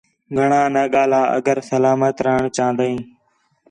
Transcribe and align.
گھݨاں 0.37 0.67
نہ 0.73 0.83
ڳاہلا 0.93 1.21
اگر 1.37 1.57
سلامت 1.69 2.15
رہݨ 2.25 2.43
چاہن٘دا 2.55 2.85
ہیں 2.89 3.01